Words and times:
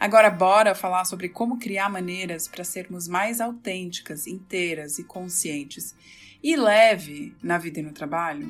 Agora, 0.00 0.30
bora 0.30 0.74
falar 0.74 1.04
sobre 1.04 1.28
como 1.28 1.58
criar 1.58 1.90
maneiras 1.90 2.48
para 2.48 2.64
sermos 2.64 3.06
mais 3.06 3.38
autênticas, 3.38 4.26
inteiras 4.26 4.98
e 4.98 5.04
conscientes 5.04 5.94
e 6.42 6.56
leve 6.56 7.36
na 7.42 7.58
vida 7.58 7.80
e 7.80 7.82
no 7.82 7.92
trabalho? 7.92 8.48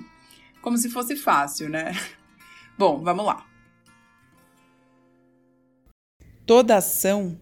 Como 0.63 0.79
se 0.79 0.89
fosse 0.89 1.17
fácil, 1.17 1.69
né? 1.69 1.91
Bom, 2.79 3.03
vamos 3.03 3.27
lá. 3.27 3.45
Toda 6.47 6.77
ação 6.77 7.37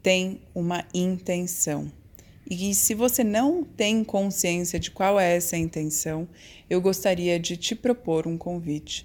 tem 0.00 0.40
uma 0.54 0.86
intenção. 0.94 1.90
E 2.48 2.72
se 2.72 2.94
você 2.94 3.24
não 3.24 3.64
tem 3.64 4.04
consciência 4.04 4.78
de 4.78 4.92
qual 4.92 5.18
é 5.18 5.34
essa 5.34 5.56
intenção, 5.56 6.28
eu 6.70 6.80
gostaria 6.80 7.40
de 7.40 7.56
te 7.56 7.74
propor 7.74 8.28
um 8.28 8.38
convite 8.38 9.04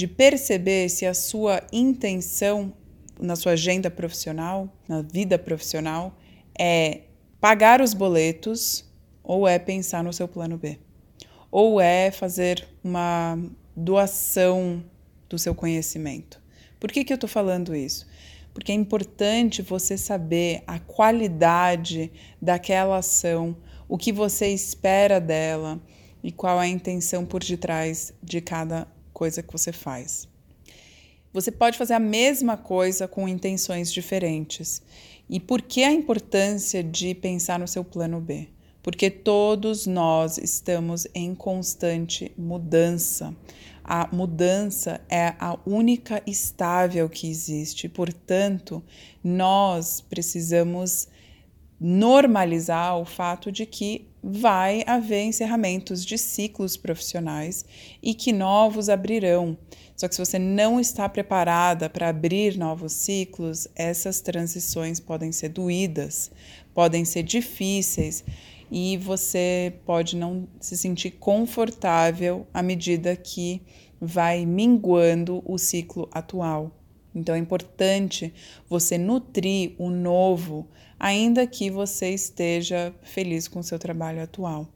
de 0.00 0.06
perceber 0.06 0.88
se 0.88 1.04
a 1.04 1.12
sua 1.12 1.62
intenção 1.70 2.72
na 3.20 3.36
sua 3.36 3.52
agenda 3.52 3.90
profissional, 3.90 4.68
na 4.88 5.02
vida 5.02 5.38
profissional, 5.38 6.16
é 6.58 7.02
pagar 7.40 7.80
os 7.80 7.94
boletos 7.94 8.84
ou 9.22 9.46
é 9.46 9.58
pensar 9.58 10.02
no 10.02 10.12
seu 10.12 10.26
plano 10.26 10.56
B? 10.56 10.78
Ou 11.50 11.80
é 11.80 12.10
fazer 12.10 12.66
uma 12.82 13.38
doação 13.76 14.84
do 15.28 15.38
seu 15.38 15.54
conhecimento? 15.54 16.40
Por 16.78 16.90
que, 16.90 17.04
que 17.04 17.12
eu 17.12 17.16
estou 17.16 17.28
falando 17.28 17.74
isso? 17.74 18.06
Porque 18.54 18.72
é 18.72 18.74
importante 18.74 19.62
você 19.62 19.96
saber 19.96 20.62
a 20.66 20.78
qualidade 20.78 22.10
daquela 22.40 22.98
ação, 22.98 23.56
o 23.88 23.96
que 23.96 24.12
você 24.12 24.48
espera 24.48 25.20
dela 25.20 25.80
e 26.22 26.32
qual 26.32 26.60
é 26.60 26.64
a 26.64 26.68
intenção 26.68 27.24
por 27.24 27.42
detrás 27.42 28.12
de 28.22 28.40
cada 28.40 28.86
coisa 29.12 29.42
que 29.42 29.52
você 29.52 29.72
faz. 29.72 30.29
Você 31.32 31.52
pode 31.52 31.78
fazer 31.78 31.94
a 31.94 32.00
mesma 32.00 32.56
coisa 32.56 33.06
com 33.06 33.28
intenções 33.28 33.92
diferentes. 33.92 34.82
E 35.28 35.38
por 35.38 35.62
que 35.62 35.84
a 35.84 35.92
importância 35.92 36.82
de 36.82 37.14
pensar 37.14 37.58
no 37.58 37.68
seu 37.68 37.84
plano 37.84 38.20
B? 38.20 38.48
Porque 38.82 39.08
todos 39.08 39.86
nós 39.86 40.38
estamos 40.38 41.06
em 41.14 41.34
constante 41.34 42.32
mudança. 42.36 43.32
A 43.84 44.08
mudança 44.12 45.00
é 45.08 45.34
a 45.38 45.56
única 45.64 46.20
estável 46.26 47.08
que 47.08 47.30
existe, 47.30 47.88
portanto, 47.88 48.82
nós 49.22 50.00
precisamos 50.00 51.06
normalizar 51.80 52.98
o 52.98 53.06
fato 53.06 53.50
de 53.50 53.64
que 53.64 54.06
vai 54.22 54.84
haver 54.86 55.24
encerramentos 55.24 56.04
de 56.04 56.18
ciclos 56.18 56.76
profissionais 56.76 57.64
e 58.02 58.12
que 58.12 58.32
novos 58.32 58.90
abrirão. 58.90 59.56
Só 59.96 60.06
que 60.06 60.14
se 60.14 60.24
você 60.24 60.38
não 60.38 60.78
está 60.78 61.08
preparada 61.08 61.88
para 61.88 62.08
abrir 62.08 62.58
novos 62.58 62.92
ciclos, 62.92 63.66
essas 63.74 64.20
transições 64.20 65.00
podem 65.00 65.32
ser 65.32 65.48
doídas, 65.48 66.30
podem 66.74 67.04
ser 67.04 67.22
difíceis 67.22 68.24
e 68.70 68.96
você 68.98 69.72
pode 69.84 70.16
não 70.16 70.46
se 70.60 70.76
sentir 70.76 71.12
confortável 71.12 72.46
à 72.52 72.62
medida 72.62 73.16
que 73.16 73.62
vai 74.00 74.44
minguando 74.44 75.42
o 75.46 75.58
ciclo 75.58 76.08
atual. 76.12 76.70
Então 77.14 77.34
é 77.34 77.38
importante 77.38 78.32
você 78.68 78.96
nutrir 78.96 79.74
o 79.78 79.90
novo, 79.90 80.68
ainda 81.00 81.46
que 81.46 81.70
você 81.70 82.10
esteja 82.10 82.94
feliz 83.02 83.48
com 83.48 83.58
o 83.60 83.64
seu 83.64 83.78
trabalho 83.78 84.22
atual 84.22 84.68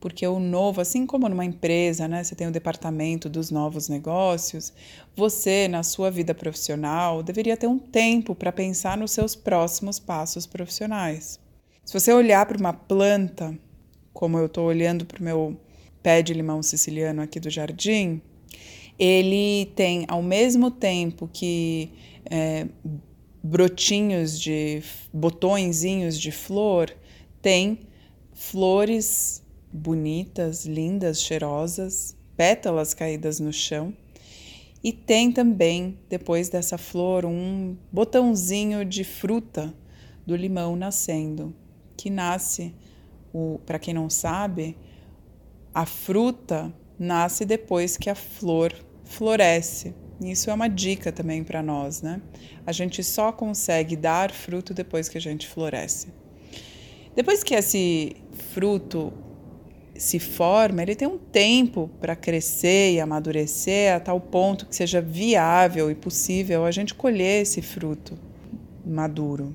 porque 0.00 0.26
o 0.26 0.40
novo, 0.40 0.80
assim 0.80 1.04
como 1.06 1.28
numa 1.28 1.44
empresa, 1.44 2.08
né, 2.08 2.24
você 2.24 2.34
tem 2.34 2.48
o 2.48 2.50
departamento 2.50 3.28
dos 3.28 3.50
novos 3.50 3.88
negócios, 3.88 4.72
você, 5.14 5.68
na 5.68 5.82
sua 5.82 6.10
vida 6.10 6.34
profissional, 6.34 7.22
deveria 7.22 7.56
ter 7.56 7.66
um 7.66 7.78
tempo 7.78 8.34
para 8.34 8.50
pensar 8.50 8.96
nos 8.96 9.12
seus 9.12 9.36
próximos 9.36 9.98
passos 9.98 10.46
profissionais. 10.46 11.38
Se 11.84 11.92
você 11.92 12.12
olhar 12.12 12.46
para 12.46 12.56
uma 12.56 12.72
planta, 12.72 13.56
como 14.12 14.38
eu 14.38 14.46
estou 14.46 14.66
olhando 14.66 15.04
para 15.04 15.20
o 15.20 15.22
meu 15.22 15.60
pé 16.02 16.22
de 16.22 16.32
limão 16.32 16.62
siciliano 16.62 17.20
aqui 17.20 17.38
do 17.38 17.50
jardim, 17.50 18.22
ele 18.98 19.66
tem, 19.76 20.06
ao 20.08 20.22
mesmo 20.22 20.70
tempo 20.70 21.28
que 21.30 21.90
é, 22.30 22.66
brotinhos 23.42 24.38
de 24.38 24.82
botõezinhos 25.12 26.18
de 26.18 26.30
flor, 26.30 26.94
tem 27.40 27.80
flores 28.32 29.42
bonitas, 29.72 30.66
lindas, 30.66 31.22
cheirosas, 31.22 32.16
pétalas 32.36 32.94
caídas 32.94 33.40
no 33.40 33.52
chão. 33.52 33.94
E 34.82 34.92
tem 34.92 35.30
também, 35.30 35.98
depois 36.08 36.48
dessa 36.48 36.78
flor, 36.78 37.26
um 37.26 37.76
botãozinho 37.92 38.84
de 38.84 39.04
fruta 39.04 39.74
do 40.26 40.34
limão 40.34 40.74
nascendo, 40.74 41.54
que 41.96 42.08
nasce, 42.08 42.74
para 43.66 43.78
quem 43.78 43.92
não 43.92 44.08
sabe, 44.08 44.76
a 45.74 45.84
fruta 45.84 46.72
nasce 46.98 47.44
depois 47.44 47.96
que 47.96 48.08
a 48.08 48.14
flor 48.14 48.74
floresce. 49.04 49.94
Isso 50.20 50.50
é 50.50 50.54
uma 50.54 50.68
dica 50.68 51.10
também 51.10 51.42
para 51.42 51.62
nós, 51.62 52.02
né? 52.02 52.20
A 52.66 52.72
gente 52.72 53.02
só 53.02 53.32
consegue 53.32 53.96
dar 53.96 54.30
fruto 54.30 54.74
depois 54.74 55.08
que 55.08 55.16
a 55.16 55.20
gente 55.20 55.48
floresce. 55.48 56.08
Depois 57.16 57.42
que 57.42 57.54
esse 57.54 58.16
fruto 58.52 59.12
se 59.96 60.18
forma, 60.18 60.82
ele 60.82 60.94
tem 60.94 61.06
um 61.06 61.18
tempo 61.18 61.90
para 62.00 62.16
crescer 62.16 62.94
e 62.94 63.00
amadurecer 63.00 63.94
a 63.94 64.00
tal 64.00 64.20
ponto 64.20 64.66
que 64.66 64.74
seja 64.74 65.00
viável 65.00 65.90
e 65.90 65.94
possível 65.94 66.64
a 66.64 66.70
gente 66.70 66.94
colher 66.94 67.42
esse 67.42 67.60
fruto 67.60 68.18
maduro. 68.84 69.54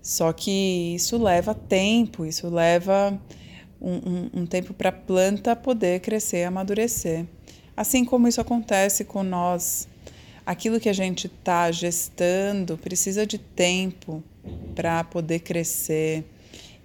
Só 0.00 0.32
que 0.32 0.94
isso 0.94 1.22
leva 1.22 1.54
tempo, 1.54 2.24
isso 2.24 2.48
leva 2.48 3.20
um, 3.80 3.94
um, 3.94 4.30
um 4.42 4.46
tempo 4.46 4.72
para 4.72 4.88
a 4.90 4.92
planta 4.92 5.54
poder 5.56 6.00
crescer 6.00 6.38
e 6.38 6.44
amadurecer. 6.44 7.26
Assim 7.76 8.06
como 8.06 8.26
isso 8.26 8.40
acontece 8.40 9.04
com 9.04 9.22
nós. 9.22 9.86
Aquilo 10.46 10.80
que 10.80 10.88
a 10.88 10.92
gente 10.94 11.26
está 11.26 11.70
gestando 11.70 12.78
precisa 12.78 13.26
de 13.26 13.36
tempo 13.36 14.24
para 14.74 15.04
poder 15.04 15.40
crescer 15.40 16.24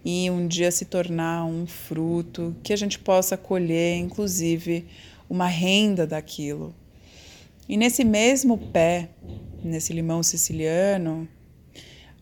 e 0.04 0.30
um 0.30 0.48
dia 0.48 0.72
se 0.72 0.86
tornar 0.86 1.46
um 1.46 1.66
fruto 1.66 2.56
que 2.64 2.74
a 2.74 2.76
gente 2.76 3.00
possa 3.00 3.38
colher, 3.38 3.98
inclusive, 4.00 4.86
uma 5.30 5.48
renda 5.48 6.06
daquilo. 6.06 6.76
E 7.70 7.78
nesse 7.78 8.04
mesmo 8.04 8.58
pé, 8.58 9.10
nesse 9.64 9.94
limão 9.94 10.22
siciliano, 10.24 11.28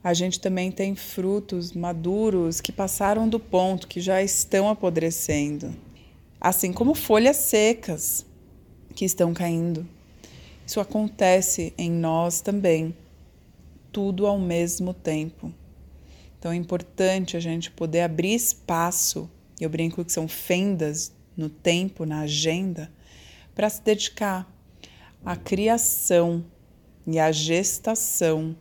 a 0.04 0.14
gente 0.14 0.40
também 0.40 0.72
tem 0.72 0.96
frutos 0.96 1.72
maduros 1.72 2.62
que 2.62 2.72
passaram 2.72 3.28
do 3.28 3.40
ponto, 3.40 3.88
que 3.88 4.00
já 4.00 4.22
estão 4.22 4.70
apodrecendo, 4.70 5.74
assim 6.40 6.72
como 6.72 6.94
folhas 6.94 7.38
secas 7.38 8.29
que 9.00 9.06
estão 9.06 9.34
caindo. 9.34 9.88
Isso 10.68 10.82
acontece 10.82 11.74
em 11.78 11.90
nós 11.90 12.42
também, 12.42 12.94
tudo 13.94 14.28
ao 14.28 14.38
mesmo 14.38 14.94
tempo. 14.94 15.54
Então 16.38 16.52
é 16.52 16.56
importante 16.58 17.38
a 17.38 17.40
gente 17.40 17.72
poder 17.72 18.02
abrir 18.02 18.36
espaço, 18.36 19.30
eu 19.58 19.70
brinco 19.70 20.04
que 20.04 20.12
são 20.12 20.28
fendas 20.28 21.14
no 21.38 21.50
tempo, 21.50 22.06
na 22.06 22.24
agenda, 22.24 22.92
para 23.56 23.70
se 23.70 23.82
dedicar 23.82 24.46
à 25.24 25.34
criação 25.38 26.44
e 27.08 27.18
à 27.20 27.32
gestação 27.32 28.54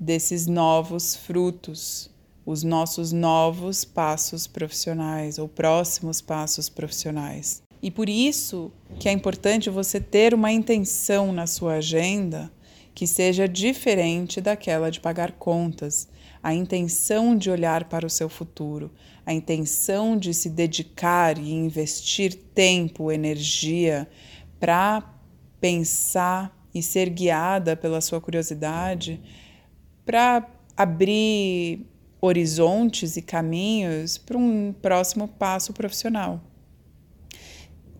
desses 0.00 0.48
novos 0.48 1.14
frutos 1.14 2.10
os 2.44 2.64
nossos 2.64 3.12
novos 3.12 3.84
passos 3.84 4.48
profissionais 4.48 5.38
ou 5.38 5.46
próximos 5.46 6.20
passos 6.20 6.68
profissionais. 6.68 7.62
E 7.82 7.90
por 7.90 8.08
isso 8.08 8.70
que 8.98 9.08
é 9.08 9.12
importante 9.12 9.70
você 9.70 10.00
ter 10.00 10.34
uma 10.34 10.52
intenção 10.52 11.32
na 11.32 11.46
sua 11.46 11.74
agenda 11.74 12.52
que 12.94 13.06
seja 13.06 13.48
diferente 13.48 14.40
daquela 14.40 14.90
de 14.90 15.00
pagar 15.00 15.32
contas, 15.32 16.08
a 16.42 16.52
intenção 16.52 17.36
de 17.36 17.50
olhar 17.50 17.84
para 17.84 18.06
o 18.06 18.10
seu 18.10 18.28
futuro, 18.28 18.90
a 19.24 19.32
intenção 19.32 20.16
de 20.16 20.34
se 20.34 20.50
dedicar 20.50 21.38
e 21.38 21.50
investir 21.50 22.34
tempo, 22.54 23.10
energia 23.10 24.08
para 24.58 25.02
pensar 25.60 26.54
e 26.74 26.82
ser 26.82 27.08
guiada 27.08 27.76
pela 27.76 28.00
sua 28.00 28.20
curiosidade, 28.20 29.20
para 30.04 30.46
abrir 30.76 31.86
horizontes 32.20 33.16
e 33.16 33.22
caminhos 33.22 34.18
para 34.18 34.36
um 34.36 34.74
próximo 34.80 35.26
passo 35.26 35.72
profissional. 35.72 36.49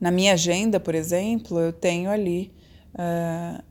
Na 0.01 0.11
minha 0.11 0.33
agenda, 0.33 0.81
por 0.81 0.95
exemplo, 0.95 1.59
eu 1.61 1.73
tenho 1.73 2.11
ali 2.11 2.51
uh, 2.95 3.63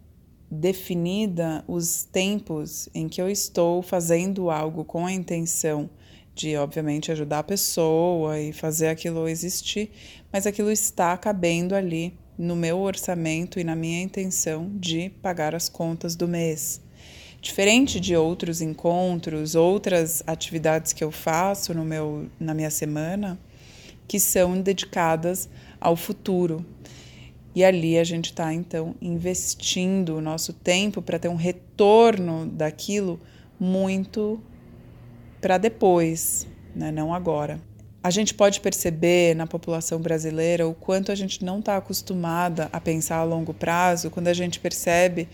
definida 0.50 1.64
os 1.68 2.04
tempos 2.04 2.88
em 2.94 3.10
que 3.10 3.22
eu 3.22 3.30
estou 3.30 3.81
fazendo 3.81 4.52
algo 4.52 4.86
com 4.86 5.06
a 5.06 5.12
intenção 5.12 5.90
de, 6.36 6.56
obviamente, 6.56 7.12
ajudar 7.12 7.40
a 7.40 7.44
pessoa 7.44 8.40
e 8.40 8.54
fazer 8.54 8.88
aquilo 8.88 9.28
existir, 9.28 9.92
mas 10.31 10.46
aquilo 10.46 10.72
está 10.72 11.18
cabendo 11.18 11.76
ali 11.76 12.18
no 12.38 12.56
meu 12.56 12.80
orçamento 12.80 13.60
e 13.60 13.64
na 13.64 13.76
minha 13.76 14.02
intenção 14.02 14.72
de 14.76 15.10
pagar 15.22 15.54
as 15.54 15.68
contas 15.68 16.16
do 16.16 16.28
mês. 16.28 16.80
Diferente 17.42 18.00
de 18.00 18.16
outros 18.16 18.62
encontros, 18.62 19.56
outras 19.56 20.24
atividades 20.28 20.94
que 20.94 21.04
eu 21.04 21.12
faço 21.12 21.74
no 21.74 21.84
meu, 21.84 22.28
na 22.40 22.54
minha 22.54 22.70
semana, 22.70 23.38
que 24.09 24.19
são 24.19 24.59
dedicadas 24.59 25.47
ao 25.79 25.95
futuro. 25.95 26.65
E 27.53 27.63
ali 27.63 27.95
a 27.97 28.03
gente 28.03 28.31
está, 28.31 28.51
então, 28.51 28.95
investindo 29.00 30.17
o 30.17 30.21
nosso 30.21 30.51
tempo 30.51 31.00
para 31.00 31.19
ter 31.19 31.29
um 31.29 31.35
retorno 31.35 32.47
daquilo 32.47 33.21
muito 33.59 34.41
para 35.39 35.59
depois, 35.59 36.47
né? 36.75 36.91
não 36.91 37.13
agora. 37.13 37.61
A 38.01 38.09
gente 38.09 38.33
pode 38.33 38.59
perceber 38.61 39.35
na 39.35 39.45
população 39.45 40.00
brasileira 40.00 40.67
o 40.67 40.73
quanto 40.73 41.11
a 41.11 41.15
gente 41.15 41.45
não 41.45 41.59
está 41.59 41.77
acostumada 41.77 42.67
a 42.73 42.81
pensar 42.81 43.17
a 43.17 43.23
longo 43.23 43.53
prazo 43.53 44.09
quando 44.09 44.29
a 44.29 44.33
gente 44.33 44.59
percebe 44.59 45.27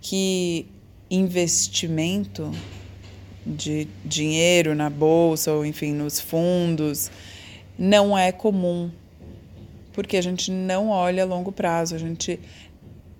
que 0.00 0.66
investimento 1.10 2.50
de 3.44 3.86
dinheiro 4.04 4.74
na 4.74 4.88
bolsa 4.88 5.52
ou 5.52 5.66
enfim 5.66 5.92
nos 5.92 6.20
fundos 6.20 7.10
não 7.78 8.16
é 8.16 8.32
comum 8.32 8.90
porque 9.94 10.16
a 10.16 10.22
gente 10.22 10.50
não 10.50 10.90
olha 10.90 11.22
a 11.22 11.26
longo 11.26 11.52
prazo, 11.52 11.94
a 11.94 11.98
gente 11.98 12.38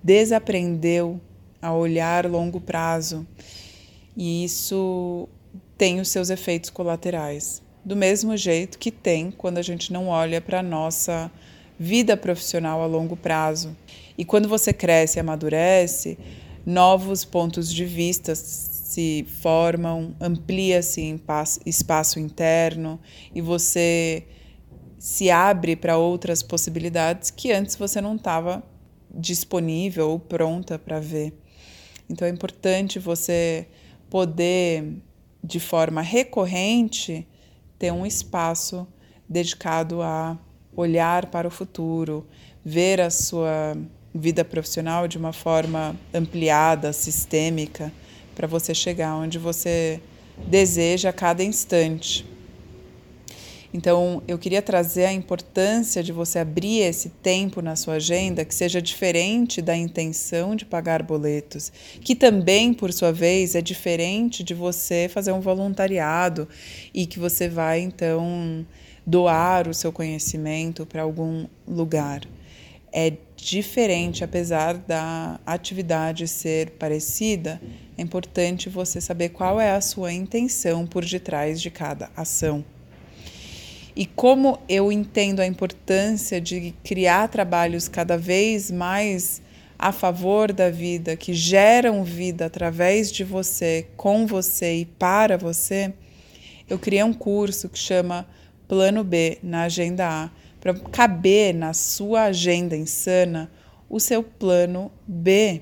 desaprendeu 0.03 1.19
a 1.61 1.73
olhar 1.73 2.25
longo 2.27 2.59
prazo 2.59 3.25
e 4.15 4.43
isso 4.43 5.27
tem 5.77 5.99
os 5.99 6.09
seus 6.09 6.29
efeitos 6.29 6.69
colaterais. 6.69 7.63
Do 7.83 7.95
mesmo 7.95 8.35
jeito 8.35 8.77
que 8.77 8.91
tem 8.91 9.31
quando 9.31 9.57
a 9.57 9.61
gente 9.61 9.91
não 9.91 10.09
olha 10.09 10.41
para 10.41 10.59
a 10.59 10.63
nossa 10.63 11.31
vida 11.79 12.15
profissional 12.17 12.81
a 12.81 12.85
longo 12.85 13.15
prazo. 13.15 13.75
E 14.17 14.25
quando 14.25 14.47
você 14.47 14.73
cresce 14.73 15.17
e 15.17 15.21
amadurece, 15.21 16.17
novos 16.65 17.23
pontos 17.23 17.71
de 17.71 17.85
vista 17.85 18.33
se 18.33 19.25
formam, 19.41 20.15
amplia-se 20.19 21.19
espaço 21.65 22.19
interno 22.19 22.99
e 23.33 23.41
você 23.41 24.23
se 25.05 25.29
abre 25.29 25.75
para 25.75 25.99
outras 25.99 26.41
possibilidades 26.41 27.29
que 27.29 27.51
antes 27.51 27.75
você 27.75 28.01
não 28.01 28.15
estava 28.15 28.63
disponível 29.13 30.09
ou 30.09 30.19
pronta 30.19 30.79
para 30.79 30.99
ver. 30.99 31.31
Então 32.09 32.27
é 32.27 32.31
importante 32.31 32.97
você 32.97 33.67
poder, 34.09 34.95
de 35.43 35.59
forma 35.59 36.01
recorrente, 36.01 37.27
ter 37.77 37.91
um 37.91 38.03
espaço 38.03 38.87
dedicado 39.29 40.01
a 40.01 40.39
olhar 40.75 41.27
para 41.27 41.47
o 41.47 41.51
futuro, 41.51 42.25
ver 42.65 42.99
a 42.99 43.11
sua 43.11 43.77
vida 44.11 44.43
profissional 44.43 45.07
de 45.07 45.19
uma 45.19 45.31
forma 45.31 45.95
ampliada, 46.11 46.91
sistêmica, 46.91 47.93
para 48.33 48.47
você 48.47 48.73
chegar 48.73 49.15
onde 49.15 49.37
você 49.37 50.01
deseja 50.47 51.09
a 51.09 51.13
cada 51.13 51.43
instante. 51.43 52.33
Então, 53.75 54.23
eu 54.25 54.37
queria 54.37 54.61
trazer 54.61 55.03
a 55.03 55.11
importância 55.11 56.01
de 56.01 56.13
você 56.13 56.39
abrir 56.39 56.79
esse 56.79 57.09
tempo 57.09 57.61
na 57.61 57.75
sua 57.75 57.95
agenda 57.95 58.45
que 58.45 58.55
seja 58.55 58.81
diferente 58.81 59.61
da 59.61 59.75
intenção 59.75 60.55
de 60.55 60.65
pagar 60.65 61.03
boletos, 61.03 61.73
que 61.99 62.15
também, 62.15 62.73
por 62.73 62.93
sua 62.93 63.11
vez, 63.11 63.53
é 63.53 63.59
diferente 63.61 64.45
de 64.45 64.53
você 64.53 65.09
fazer 65.09 65.33
um 65.33 65.41
voluntariado 65.41 66.47
e 66.93 67.05
que 67.05 67.19
você 67.19 67.49
vai, 67.49 67.81
então, 67.81 68.65
doar 69.05 69.67
o 69.67 69.73
seu 69.73 69.91
conhecimento 69.91 70.85
para 70.85 71.01
algum 71.01 71.45
lugar. 71.67 72.21
É 72.93 73.11
diferente, 73.35 74.23
apesar 74.23 74.75
da 74.75 75.37
atividade 75.45 76.29
ser 76.29 76.69
parecida, 76.79 77.61
é 77.97 78.01
importante 78.01 78.69
você 78.69 79.01
saber 79.01 79.29
qual 79.29 79.59
é 79.59 79.71
a 79.71 79.81
sua 79.81 80.13
intenção 80.13 80.87
por 80.87 81.03
detrás 81.03 81.61
de 81.61 81.69
cada 81.69 82.09
ação. 82.15 82.63
E 83.95 84.05
como 84.05 84.59
eu 84.67 84.91
entendo 84.91 85.39
a 85.39 85.47
importância 85.47 86.41
de 86.41 86.73
criar 86.83 87.29
trabalhos 87.29 87.87
cada 87.87 88.17
vez 88.17 88.69
mais 88.69 89.41
a 89.79 89.91
favor 89.91 90.51
da 90.51 90.69
vida, 90.69 91.15
que 91.15 91.33
geram 91.33 92.03
vida 92.03 92.45
através 92.45 93.09
de 93.09 93.23
você, 93.23 93.87
com 93.95 94.27
você 94.27 94.77
e 94.79 94.85
para 94.85 95.37
você, 95.37 95.93
eu 96.69 96.77
criei 96.77 97.03
um 97.03 97.13
curso 97.13 97.69
que 97.69 97.79
chama 97.79 98.27
Plano 98.67 99.03
B 99.03 99.37
na 99.41 99.63
Agenda 99.63 100.07
A, 100.07 100.29
para 100.59 100.73
caber 100.73 101.53
na 101.53 101.73
sua 101.73 102.23
agenda 102.23 102.75
insana 102.75 103.51
o 103.87 103.99
seu 103.99 104.23
plano 104.23 104.91
B. 105.07 105.61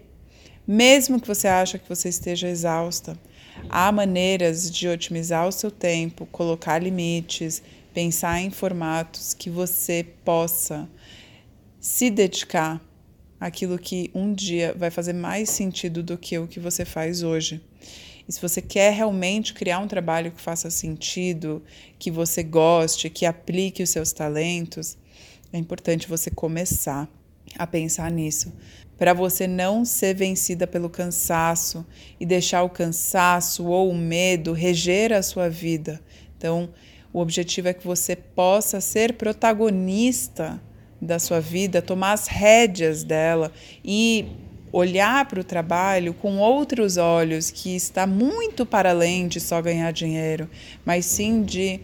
Mesmo 0.66 1.20
que 1.20 1.28
você 1.28 1.48
ache 1.48 1.78
que 1.78 1.90
você 1.90 2.08
esteja 2.08 2.48
exausta, 2.48 3.20
há 3.70 3.92
maneiras 3.92 4.72
de 4.72 4.88
otimizar 4.88 5.46
o 5.46 5.52
seu 5.52 5.70
tempo, 5.70 6.26
colocar 6.32 6.82
limites, 6.82 7.62
pensar 7.94 8.42
em 8.42 8.50
formatos 8.50 9.34
que 9.34 9.50
você 9.50 10.06
possa 10.26 10.90
se 11.80 12.10
dedicar 12.10 12.82
àquilo 13.40 13.78
que 13.78 14.10
um 14.14 14.34
dia 14.34 14.74
vai 14.78 14.90
fazer 14.90 15.14
mais 15.14 15.50
sentido 15.50 16.02
do 16.02 16.18
que 16.18 16.38
o 16.38 16.48
que 16.48 16.60
você 16.60 16.86
faz 16.86 17.24
hoje. 17.24 17.62
E 18.28 18.32
se 18.32 18.42
você 18.42 18.62
quer 18.62 18.94
realmente 18.94 19.54
criar 19.54 19.80
um 19.80 19.88
trabalho 19.88 20.32
que 20.32 20.42
faça 20.42 20.70
sentido, 20.70 21.62
que 22.00 22.10
você 22.10 22.42
goste, 22.42 23.10
que 23.10 23.26
aplique 23.26 23.84
os 23.84 23.90
seus 23.90 24.14
talentos, 24.14 24.98
é 25.52 25.58
importante 25.58 26.08
você 26.08 26.32
começar 26.32 27.08
a 27.58 27.68
pensar 27.68 28.10
nisso, 28.10 28.52
para 28.98 29.14
você 29.14 29.46
não 29.46 29.84
ser 29.84 30.16
vencida 30.16 30.66
pelo 30.66 30.90
cansaço 30.90 31.86
e 32.20 32.26
deixar 32.26 32.64
o 32.64 32.70
cansaço 32.70 33.66
ou 33.66 33.92
o 33.92 33.98
medo 33.98 34.54
reger 34.54 35.12
a 35.12 35.22
sua 35.22 35.50
vida. 35.50 36.02
Então, 36.38 36.70
o 37.14 37.20
objetivo 37.20 37.68
é 37.68 37.74
que 37.74 37.86
você 37.86 38.16
possa 38.16 38.82
ser 38.82 39.14
protagonista 39.14 40.60
da 41.00 41.20
sua 41.20 41.40
vida, 41.40 41.82
tomar 41.82 42.14
as 42.14 42.28
rédeas 42.28 43.04
dela 43.04 43.52
e 43.86 44.26
olhar 44.72 45.28
para 45.28 45.40
o 45.40 45.44
trabalho 45.44 46.16
com 46.16 46.40
outros 46.40 46.98
olhos, 46.98 47.52
que 47.52 47.76
está 47.76 48.08
muito 48.08 48.66
para 48.66 48.90
além 48.90 49.28
de 49.28 49.40
só 49.40 49.62
ganhar 49.62 49.94
dinheiro, 49.94 50.50
mas 50.84 51.06
sim 51.06 51.44
de 51.44 51.80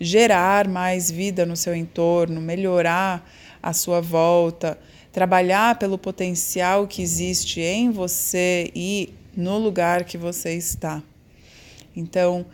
gerar 0.00 0.66
mais 0.66 1.08
vida 1.08 1.46
no 1.46 1.56
seu 1.56 1.76
entorno, 1.76 2.40
melhorar 2.40 3.30
a 3.62 3.72
sua 3.72 4.00
volta, 4.00 4.76
trabalhar 5.12 5.78
pelo 5.78 5.96
potencial 5.96 6.88
que 6.88 7.00
existe 7.00 7.60
em 7.60 7.92
você 7.92 8.72
e 8.74 9.14
no 9.36 9.58
lugar 9.58 10.02
que 10.02 10.18
você 10.18 10.54
está. 10.54 11.00
Então, 11.94 12.44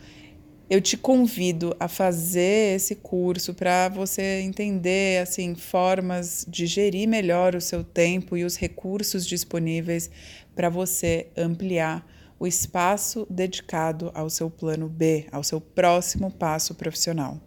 eu 0.69 0.79
te 0.79 0.95
convido 0.95 1.75
a 1.79 1.87
fazer 1.87 2.75
esse 2.75 2.95
curso 2.95 3.55
para 3.55 3.89
você 3.89 4.41
entender 4.41 5.21
assim 5.21 5.55
formas 5.55 6.45
de 6.47 6.67
gerir 6.67 7.07
melhor 7.07 7.55
o 7.55 7.61
seu 7.61 7.83
tempo 7.83 8.37
e 8.37 8.43
os 8.43 8.55
recursos 8.55 9.25
disponíveis 9.25 10.11
para 10.55 10.69
você 10.69 11.27
ampliar 11.35 12.05
o 12.39 12.45
espaço 12.45 13.25
dedicado 13.29 14.11
ao 14.13 14.29
seu 14.29 14.49
plano 14.49 14.87
B, 14.87 15.25
ao 15.31 15.43
seu 15.43 15.59
próximo 15.59 16.31
passo 16.31 16.75
profissional. 16.75 17.41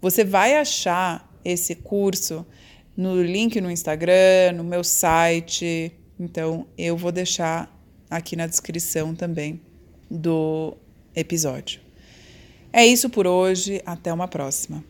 Você 0.00 0.22
vai 0.22 0.56
achar 0.56 1.32
esse 1.44 1.74
curso 1.74 2.46
no 2.96 3.20
link 3.22 3.60
no 3.60 3.70
Instagram, 3.70 4.52
no 4.54 4.64
meu 4.64 4.84
site. 4.84 5.92
Então, 6.20 6.66
eu 6.76 6.96
vou 6.96 7.10
deixar 7.10 7.74
aqui 8.10 8.36
na 8.36 8.46
descrição 8.46 9.14
também 9.14 9.60
do 10.10 10.76
episódio. 11.16 11.80
É 12.72 12.86
isso 12.86 13.10
por 13.10 13.26
hoje, 13.26 13.82
até 13.84 14.12
uma 14.12 14.26
próxima. 14.26 14.82